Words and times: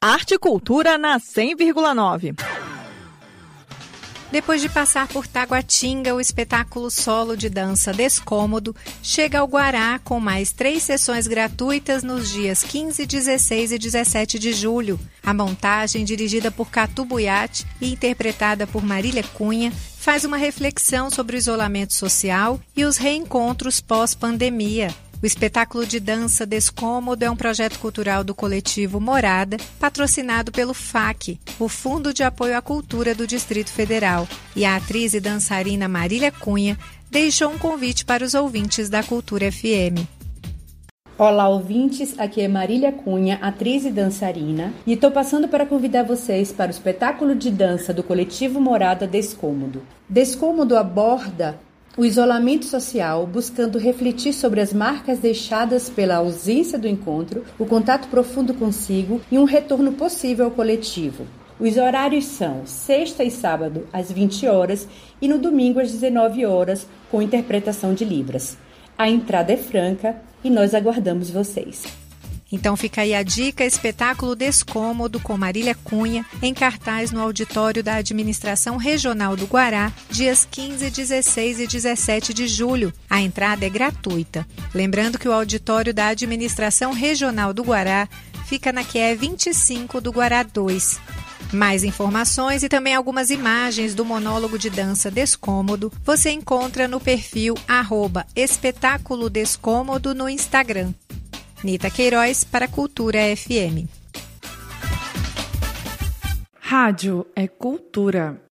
Arte 0.00 0.34
e 0.34 0.38
Cultura 0.38 0.96
na 0.96 1.18
100,9. 1.18 2.38
Depois 4.30 4.60
de 4.60 4.68
passar 4.68 5.08
por 5.08 5.26
Taguatinga, 5.26 6.14
o 6.14 6.20
espetáculo 6.20 6.88
solo 6.88 7.36
de 7.36 7.48
dança 7.48 7.92
Descômodo 7.92 8.76
chega 9.02 9.40
ao 9.40 9.48
Guará 9.48 9.98
com 10.04 10.20
mais 10.20 10.52
três 10.52 10.84
sessões 10.84 11.26
gratuitas 11.26 12.04
nos 12.04 12.30
dias 12.30 12.62
15, 12.62 13.06
16 13.06 13.72
e 13.72 13.78
17 13.78 14.38
de 14.38 14.52
julho. 14.52 15.00
A 15.24 15.34
montagem, 15.34 16.04
dirigida 16.04 16.50
por 16.50 16.70
Catu 16.70 17.04
Buiati 17.04 17.66
e 17.80 17.92
interpretada 17.92 18.68
por 18.68 18.84
Marília 18.84 19.24
Cunha, 19.34 19.72
faz 19.98 20.24
uma 20.24 20.36
reflexão 20.36 21.10
sobre 21.10 21.36
o 21.36 21.38
isolamento 21.38 21.94
social 21.94 22.60
e 22.76 22.84
os 22.84 22.98
reencontros 22.98 23.80
pós-pandemia. 23.80 24.94
O 25.20 25.26
espetáculo 25.26 25.84
de 25.84 25.98
dança 25.98 26.46
Descômodo 26.46 27.24
é 27.24 27.30
um 27.30 27.34
projeto 27.34 27.80
cultural 27.80 28.22
do 28.22 28.36
coletivo 28.36 29.00
Morada, 29.00 29.56
patrocinado 29.80 30.52
pelo 30.52 30.72
FAC, 30.72 31.40
o 31.58 31.68
Fundo 31.68 32.14
de 32.14 32.22
Apoio 32.22 32.56
à 32.56 32.62
Cultura 32.62 33.16
do 33.16 33.26
Distrito 33.26 33.68
Federal. 33.68 34.28
E 34.54 34.64
a 34.64 34.76
atriz 34.76 35.14
e 35.14 35.20
dançarina 35.20 35.88
Marília 35.88 36.30
Cunha 36.30 36.78
deixou 37.10 37.50
um 37.50 37.58
convite 37.58 38.04
para 38.04 38.24
os 38.24 38.34
ouvintes 38.34 38.88
da 38.88 39.02
Cultura 39.02 39.50
FM. 39.50 40.06
Olá, 41.18 41.48
ouvintes. 41.48 42.16
Aqui 42.16 42.40
é 42.40 42.46
Marília 42.46 42.92
Cunha, 42.92 43.40
atriz 43.42 43.84
e 43.84 43.90
dançarina, 43.90 44.72
e 44.86 44.92
estou 44.92 45.10
passando 45.10 45.48
para 45.48 45.66
convidar 45.66 46.04
vocês 46.04 46.52
para 46.52 46.68
o 46.68 46.70
espetáculo 46.70 47.34
de 47.34 47.50
dança 47.50 47.92
do 47.92 48.04
coletivo 48.04 48.60
Morada 48.60 49.04
Descômodo. 49.04 49.82
Descômodo 50.08 50.76
aborda 50.76 51.58
o 51.98 52.04
isolamento 52.04 52.64
social, 52.64 53.26
buscando 53.26 53.76
refletir 53.76 54.32
sobre 54.32 54.60
as 54.60 54.72
marcas 54.72 55.18
deixadas 55.18 55.90
pela 55.90 56.14
ausência 56.14 56.78
do 56.78 56.86
encontro, 56.86 57.42
o 57.58 57.66
contato 57.66 58.06
profundo 58.06 58.54
consigo 58.54 59.20
e 59.32 59.36
um 59.36 59.42
retorno 59.42 59.90
possível 59.90 60.44
ao 60.44 60.52
coletivo. 60.52 61.26
Os 61.58 61.76
horários 61.76 62.24
são 62.24 62.64
sexta 62.64 63.24
e 63.24 63.32
sábado 63.32 63.88
às 63.92 64.12
20 64.12 64.46
horas 64.46 64.86
e 65.20 65.26
no 65.26 65.38
domingo 65.38 65.80
às 65.80 65.90
19 65.90 66.46
horas, 66.46 66.86
com 67.10 67.20
interpretação 67.20 67.92
de 67.92 68.04
Libras. 68.04 68.56
A 68.96 69.10
entrada 69.10 69.52
é 69.52 69.56
franca 69.56 70.22
e 70.44 70.50
nós 70.50 70.74
aguardamos 70.74 71.30
vocês. 71.30 72.07
Então 72.50 72.76
fica 72.76 73.02
aí 73.02 73.14
a 73.14 73.22
dica: 73.22 73.64
espetáculo 73.64 74.34
Descômodo 74.34 75.20
com 75.20 75.36
Marília 75.36 75.74
Cunha, 75.74 76.24
em 76.42 76.54
cartaz 76.54 77.10
no 77.10 77.20
auditório 77.20 77.82
da 77.82 77.96
Administração 77.96 78.76
Regional 78.76 79.36
do 79.36 79.46
Guará, 79.46 79.92
dias 80.10 80.46
15, 80.50 80.90
16 80.90 81.60
e 81.60 81.66
17 81.66 82.32
de 82.32 82.48
julho. 82.48 82.92
A 83.08 83.20
entrada 83.20 83.66
é 83.66 83.70
gratuita. 83.70 84.46
Lembrando 84.74 85.18
que 85.18 85.28
o 85.28 85.32
auditório 85.32 85.92
da 85.92 86.08
Administração 86.08 86.92
Regional 86.92 87.52
do 87.52 87.62
Guará 87.62 88.08
fica 88.46 88.72
na 88.72 88.82
QE 88.82 89.14
25 89.14 90.00
do 90.00 90.10
Guará 90.10 90.42
2. 90.42 90.98
Mais 91.52 91.82
informações 91.82 92.62
e 92.62 92.68
também 92.68 92.94
algumas 92.94 93.30
imagens 93.30 93.94
do 93.94 94.04
monólogo 94.04 94.58
de 94.58 94.68
dança 94.68 95.10
Descômodo 95.10 95.90
você 96.04 96.30
encontra 96.30 96.86
no 96.86 97.00
perfil 97.00 97.54
arroba 97.66 98.26
Espetáculo 98.36 99.30
Descômodo 99.30 100.14
no 100.14 100.28
Instagram. 100.28 100.92
Nita 101.64 101.90
Queiroz 101.90 102.44
para 102.44 102.68
Cultura 102.68 103.18
FM. 103.36 103.88
Rádio 106.60 107.26
é 107.34 107.48
cultura. 107.48 108.40